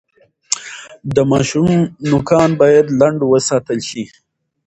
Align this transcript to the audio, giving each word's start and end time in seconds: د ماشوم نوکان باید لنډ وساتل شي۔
د 1.15 1.17
ماشوم 1.31 1.69
نوکان 2.09 2.49
باید 2.61 2.85
لنډ 2.99 3.19
وساتل 3.25 3.79
شي۔ 3.89 4.03